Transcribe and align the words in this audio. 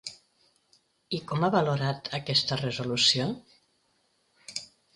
I 1.17 1.19
com 1.31 1.45
ha 1.47 1.49
valorat 1.57 2.11
aquesta 2.21 2.59
resolució? 2.63 3.29